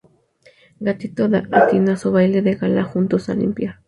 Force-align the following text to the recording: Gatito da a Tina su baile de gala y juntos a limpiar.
Gatito 0.79 1.27
da 1.29 1.43
a 1.51 1.67
Tina 1.67 1.95
su 1.95 2.11
baile 2.11 2.41
de 2.41 2.55
gala 2.55 2.81
y 2.81 2.91
juntos 2.91 3.29
a 3.29 3.35
limpiar. 3.35 3.77